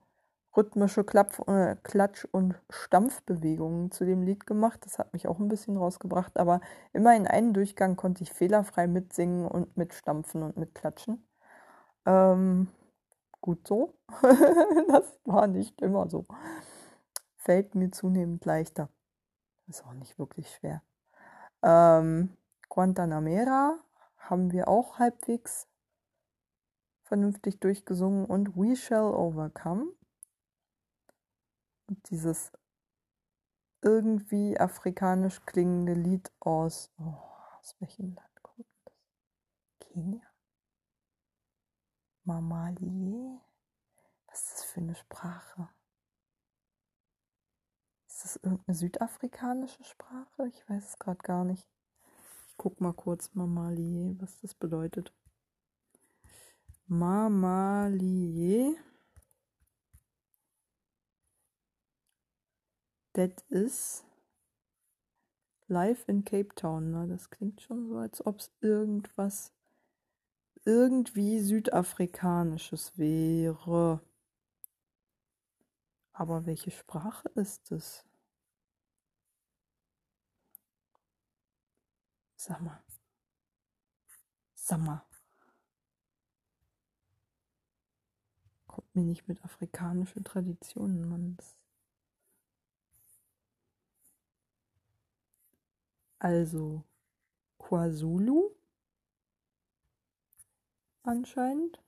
rhythmische 0.57 1.05
Klapp 1.05 1.47
äh, 1.47 1.77
Klatsch- 1.83 2.27
und 2.31 2.55
Stampfbewegungen 2.71 3.91
zu 3.91 4.07
dem 4.07 4.23
Lied 4.23 4.47
gemacht. 4.47 4.81
Das 4.87 4.99
hat 4.99 5.13
mich 5.13 5.29
auch 5.29 5.39
ein 5.39 5.49
bisschen 5.49 5.77
rausgebracht, 5.77 6.39
aber 6.39 6.63
immer 6.95 7.15
in 7.15 7.27
einem 7.27 7.53
Durchgang 7.53 7.97
konnte 7.97 8.23
ich 8.23 8.33
fehlerfrei 8.33 8.87
mitsingen 8.87 9.47
und 9.47 9.77
mitstampfen 9.77 10.43
und 10.43 10.57
mitklatschen. 10.57 11.23
Ähm, 12.07 12.69
gut 13.47 13.67
so. 13.67 13.95
das 14.89 15.19
war 15.25 15.47
nicht 15.47 15.81
immer 15.81 16.11
so. 16.11 16.27
Fällt 17.37 17.77
mir 17.77 17.93
zunehmend 17.93 18.45
leichter. 18.45 18.89
Ist 19.69 19.85
auch 19.85 19.95
nicht 19.95 20.19
wirklich 20.19 20.51
schwer. 20.51 20.83
Ähm, 21.63 22.37
Guantanamera 22.69 23.79
haben 24.19 24.51
wir 24.51 24.67
auch 24.67 24.99
halbwegs 24.99 25.69
vernünftig 27.05 27.61
durchgesungen 27.61 28.27
und 28.27 28.57
We 28.57 28.75
Shall 28.75 29.15
Overcome 29.15 29.93
dieses 32.11 32.51
irgendwie 33.81 34.59
afrikanisch 34.59 35.41
klingende 35.47 35.95
Lied 35.95 36.33
aus, 36.41 36.91
oh, 36.99 37.15
aus 37.61 37.77
welchem 37.79 38.13
Land 38.15 38.43
kommt 38.43 38.67
das? 38.85 38.95
Kenia? 39.79 40.36
Mamalie? 42.27 43.41
Was 44.27 44.43
ist 44.43 44.53
das 44.55 44.65
für 44.65 44.81
eine 44.81 44.97
Sprache? 44.97 45.69
Ist 48.09 48.25
das 48.25 48.37
irgendeine 48.37 48.75
südafrikanische 48.77 49.85
Sprache? 49.85 50.49
Ich 50.49 50.69
weiß 50.69 50.89
es 50.89 50.99
gerade 50.99 51.23
gar 51.23 51.45
nicht. 51.45 51.69
Ich 52.49 52.57
guck 52.57 52.81
mal 52.81 52.93
kurz 52.93 53.33
Mamalie, 53.35 54.17
was 54.19 54.41
das 54.41 54.55
bedeutet. 54.55 55.15
Mamalie. 56.87 58.77
That 63.13 63.45
is 63.49 64.05
live 65.69 66.05
in 66.09 66.25
Cape 66.25 66.55
Town. 66.57 66.91
Na, 66.91 67.07
das 67.07 67.31
klingt 67.31 67.61
schon 67.61 67.87
so, 67.87 67.99
als 67.99 68.25
ob 68.27 68.41
es 68.41 68.53
irgendwas 68.61 69.56
irgendwie 70.67 71.39
südafrikanisches 71.41 72.99
wäre. 72.99 74.01
Aber 76.13 76.45
welche 76.45 76.71
Sprache 76.73 77.29
ist 77.37 77.71
es? 77.71 78.05
Sag 82.37 82.61
mal. 82.61 82.83
Sag 84.55 84.81
mal. 84.81 85.03
Kommt 88.67 88.95
mir 88.95 89.05
nicht 89.05 89.29
mit 89.29 89.45
afrikanischen 89.45 90.25
Traditionen, 90.25 91.09
Mann. 91.09 91.37
Also 96.19 96.83
KwaZulu 97.59 98.56
anscheinend. 101.07 101.81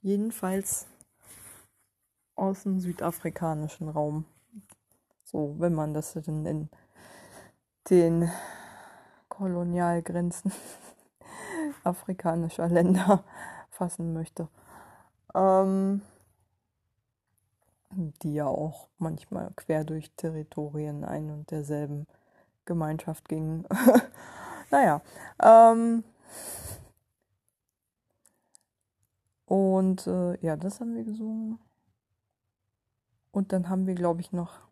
Jedenfalls 0.00 0.86
aus 2.34 2.62
dem 2.62 2.80
südafrikanischen 2.80 3.88
Raum. 3.88 4.24
So, 5.24 5.56
wenn 5.58 5.74
man 5.74 5.92
das 5.92 6.14
denn 6.14 6.46
in 6.46 6.68
den 7.90 8.30
Kolonialgrenzen 9.28 10.52
afrikanischer 11.84 12.68
Länder 12.68 13.24
fassen 13.70 14.12
möchte. 14.12 14.48
Ähm, 15.34 16.02
die 17.90 18.34
ja 18.34 18.46
auch 18.46 18.88
manchmal 18.98 19.50
quer 19.56 19.84
durch 19.84 20.10
Territorien 20.12 21.04
ein 21.04 21.30
und 21.30 21.50
derselben 21.50 22.06
Gemeinschaft 22.64 23.28
ging. 23.28 23.64
naja. 24.70 25.00
Ähm, 25.42 26.04
und 29.48 30.06
äh, 30.06 30.38
ja, 30.44 30.56
das 30.56 30.80
haben 30.80 30.94
wir 30.94 31.04
gesungen. 31.04 31.58
Und 33.30 33.52
dann 33.52 33.68
haben 33.68 33.86
wir, 33.86 33.94
glaube 33.94 34.20
ich, 34.20 34.32
noch 34.32 34.68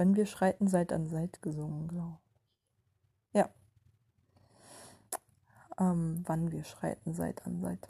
Wenn 0.00 0.16
wir 0.16 0.24
schreiten 0.24 0.66
Seit 0.66 0.94
an 0.94 1.08
Seit 1.08 1.42
gesungen, 1.42 1.86
glaube 1.86 2.16
ich. 2.22 3.34
Ja. 3.34 3.50
Ähm, 5.78 6.22
wann 6.24 6.50
wir 6.50 6.64
schreiten 6.64 7.12
Seit 7.12 7.46
an 7.46 7.60
Seit. 7.60 7.86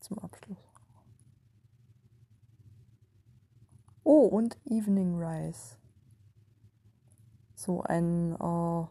Zum 0.00 0.18
Abschluss. 0.18 0.58
Oh, 4.02 4.26
und 4.26 4.58
Evening 4.64 5.22
Rise. 5.22 5.76
So 7.54 7.82
ein, 7.82 8.32
äh, 8.32 8.86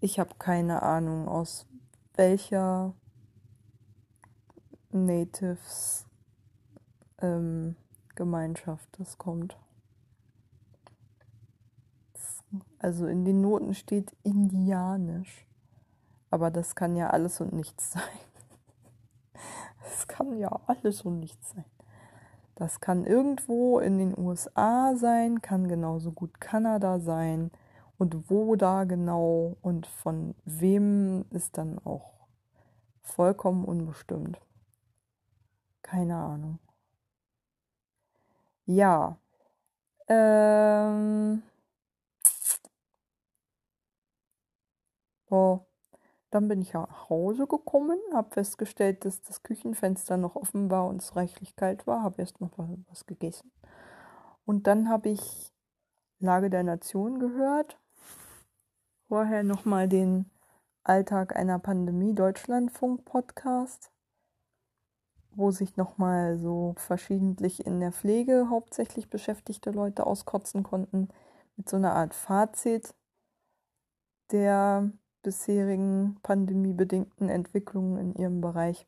ich 0.00 0.18
habe 0.18 0.34
keine 0.38 0.82
Ahnung, 0.82 1.28
aus 1.28 1.66
welcher 2.14 2.94
Natives 4.90 6.06
ähm, 7.20 7.76
Gemeinschaft 8.14 8.88
das 8.98 9.18
kommt. 9.18 9.56
Also 12.78 13.06
in 13.06 13.24
den 13.24 13.40
Noten 13.40 13.74
steht 13.74 14.16
indianisch. 14.22 15.46
Aber 16.30 16.50
das 16.50 16.74
kann 16.74 16.96
ja 16.96 17.10
alles 17.10 17.40
und 17.40 17.52
nichts 17.52 17.92
sein. 17.92 18.02
Das 19.80 20.06
kann 20.06 20.36
ja 20.36 20.48
alles 20.66 21.02
und 21.02 21.18
nichts 21.18 21.50
sein. 21.50 21.64
Das 22.54 22.80
kann 22.80 23.06
irgendwo 23.06 23.78
in 23.78 23.98
den 23.98 24.18
USA 24.18 24.94
sein, 24.96 25.40
kann 25.40 25.66
genauso 25.66 26.12
gut 26.12 26.40
Kanada 26.40 26.98
sein. 26.98 27.50
Und 27.98 28.30
wo 28.30 28.54
da 28.56 28.84
genau 28.84 29.56
und 29.60 29.86
von 29.86 30.34
wem 30.44 31.24
ist 31.30 31.58
dann 31.58 31.78
auch 31.84 32.28
vollkommen 33.02 33.64
unbestimmt. 33.64 34.40
Keine 35.82 36.16
Ahnung. 36.16 36.58
Ja. 38.66 39.18
Ähm. 40.08 41.42
Oh. 45.30 45.60
Dann 46.30 46.48
bin 46.48 46.60
ich 46.60 46.74
nach 46.74 47.08
Hause 47.08 47.46
gekommen, 47.46 47.98
habe 48.12 48.30
festgestellt, 48.32 49.04
dass 49.04 49.22
das 49.22 49.42
Küchenfenster 49.42 50.18
noch 50.18 50.36
offen 50.36 50.70
war 50.70 50.86
und 50.86 51.00
es 51.00 51.16
reichlich 51.16 51.56
kalt 51.56 51.86
war, 51.86 52.02
habe 52.02 52.20
erst 52.20 52.40
noch 52.40 52.50
was 52.90 53.06
gegessen. 53.06 53.50
Und 54.44 54.66
dann 54.66 54.90
habe 54.90 55.08
ich 55.10 55.52
Lage 56.18 56.50
der 56.50 56.64
Nation 56.64 57.18
gehört. 57.18 57.78
Vorher 59.08 59.42
nochmal 59.42 59.88
den 59.88 60.30
Alltag 60.84 61.34
einer 61.34 61.58
Pandemie 61.58 62.14
Deutschlandfunk 62.14 63.06
Podcast, 63.06 63.90
wo 65.30 65.50
sich 65.50 65.78
nochmal 65.78 66.36
so 66.36 66.74
verschiedentlich 66.76 67.64
in 67.64 67.80
der 67.80 67.92
Pflege 67.92 68.48
hauptsächlich 68.50 69.08
beschäftigte 69.08 69.70
Leute 69.70 70.06
auskotzen 70.06 70.62
konnten 70.62 71.08
mit 71.56 71.70
so 71.70 71.76
einer 71.78 71.94
Art 71.94 72.12
Fazit 72.12 72.94
der 74.30 74.92
bisherigen 75.22 76.18
pandemiebedingten 76.22 77.30
Entwicklungen 77.30 77.96
in 77.96 78.14
ihrem 78.14 78.42
Bereich, 78.42 78.86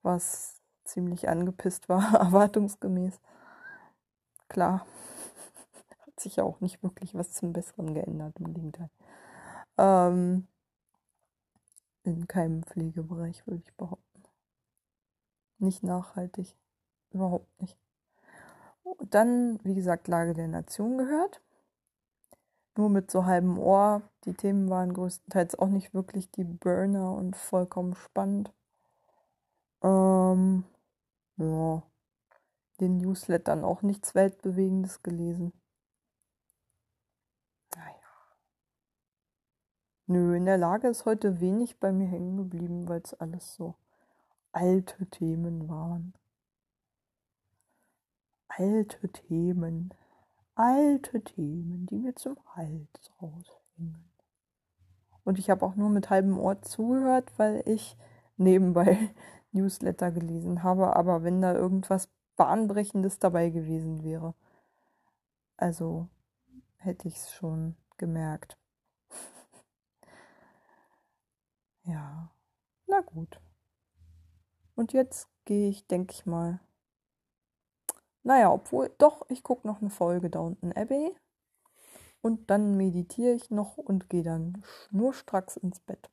was 0.00 0.62
ziemlich 0.84 1.28
angepisst 1.28 1.90
war, 1.90 2.14
erwartungsgemäß. 2.18 3.20
Klar, 4.48 4.86
sich 6.20 6.36
ja 6.36 6.44
auch 6.44 6.60
nicht 6.60 6.82
wirklich 6.82 7.14
was 7.14 7.32
zum 7.32 7.52
Besseren 7.52 7.94
geändert, 7.94 8.38
im 8.38 8.54
Gegenteil. 8.54 8.90
Ähm, 9.76 10.46
in 12.04 12.26
keinem 12.26 12.62
Pflegebereich, 12.62 13.46
würde 13.46 13.62
ich 13.64 13.74
behaupten. 13.74 14.22
Nicht 15.58 15.82
nachhaltig. 15.82 16.56
Überhaupt 17.10 17.60
nicht. 17.60 17.76
Dann, 19.10 19.58
wie 19.64 19.74
gesagt, 19.74 20.08
Lage 20.08 20.34
der 20.34 20.48
Nation 20.48 20.98
gehört 20.98 21.40
nur 22.78 22.88
mit 22.88 23.10
so 23.10 23.26
halbem 23.26 23.58
Ohr. 23.58 24.02
Die 24.24 24.34
Themen 24.34 24.70
waren 24.70 24.94
größtenteils 24.94 25.58
auch 25.58 25.68
nicht 25.68 25.92
wirklich 25.92 26.30
die 26.30 26.44
Burner 26.44 27.12
und 27.12 27.36
vollkommen 27.36 27.94
spannend. 27.94 28.52
Ähm, 29.82 30.64
ja, 31.36 31.82
den 32.80 32.98
Newslettern 32.98 33.64
auch 33.64 33.82
nichts 33.82 34.14
Weltbewegendes 34.14 35.02
gelesen. 35.02 35.52
Nö, 40.08 40.36
in 40.36 40.44
der 40.46 40.58
Lage 40.58 40.88
ist 40.88 41.04
heute 41.04 41.40
wenig 41.40 41.78
bei 41.78 41.92
mir 41.92 42.08
hängen 42.08 42.36
geblieben, 42.36 42.88
weil 42.88 43.00
es 43.04 43.14
alles 43.14 43.54
so 43.54 43.76
alte 44.50 45.06
Themen 45.06 45.68
waren. 45.68 46.14
Alte 48.48 49.08
Themen 49.08 49.94
alte 50.58 51.22
Themen, 51.22 51.86
die 51.86 51.98
mir 51.98 52.16
zum 52.16 52.36
Hals 52.56 53.12
raushängen. 53.22 54.10
Und 55.22 55.38
ich 55.38 55.50
habe 55.50 55.64
auch 55.64 55.76
nur 55.76 55.88
mit 55.88 56.10
halbem 56.10 56.36
Ohr 56.36 56.60
zugehört, 56.62 57.30
weil 57.38 57.62
ich 57.64 57.96
nebenbei 58.36 59.14
Newsletter 59.52 60.10
gelesen 60.10 60.64
habe, 60.64 60.96
aber 60.96 61.22
wenn 61.22 61.40
da 61.40 61.54
irgendwas 61.54 62.08
Bahnbrechendes 62.36 63.20
dabei 63.20 63.50
gewesen 63.50 64.02
wäre, 64.02 64.34
also 65.56 66.08
hätte 66.76 67.06
ich 67.06 67.16
es 67.16 67.32
schon 67.32 67.76
gemerkt. 67.96 68.58
Ja, 71.88 72.30
na 72.86 73.00
gut. 73.00 73.40
Und 74.74 74.92
jetzt 74.92 75.28
gehe 75.44 75.68
ich, 75.68 75.86
denke 75.86 76.12
ich 76.12 76.26
mal, 76.26 76.60
naja, 78.22 78.52
obwohl, 78.52 78.94
doch, 78.98 79.24
ich 79.28 79.42
gucke 79.42 79.66
noch 79.66 79.80
eine 79.80 79.90
Folge 79.90 80.28
Downton 80.30 80.72
Abbey. 80.72 81.16
Und 82.20 82.50
dann 82.50 82.76
meditiere 82.76 83.32
ich 83.32 83.50
noch 83.50 83.78
und 83.78 84.10
gehe 84.10 84.22
dann 84.22 84.62
nur 84.90 85.14
stracks 85.14 85.56
ins 85.56 85.80
Bett. 85.80 86.10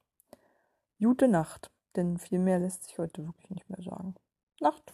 Gute 1.00 1.28
Nacht, 1.28 1.72
denn 1.96 2.18
viel 2.18 2.40
mehr 2.40 2.60
lässt 2.60 2.84
sich 2.84 2.98
heute 2.98 3.26
wirklich 3.26 3.50
nicht 3.50 3.70
mehr 3.70 3.82
sagen. 3.82 4.16
Nacht. 4.62 4.94